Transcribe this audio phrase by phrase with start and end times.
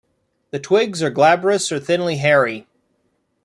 [0.49, 2.65] The twigs are glabrous or thinly hairy.